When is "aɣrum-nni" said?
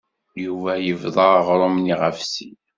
1.39-1.95